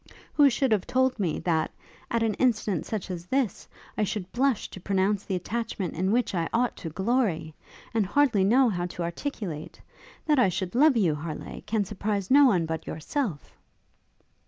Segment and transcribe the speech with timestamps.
[0.33, 1.69] Who should have told me, that,
[2.09, 6.33] at an instant such as this, I should blush to pronounce the attachment in which
[6.33, 7.53] I ought to glory?
[7.93, 9.79] and hardly know how to articulate....
[10.25, 13.55] That I should love you, Harleigh, can surprise no one but yourself!'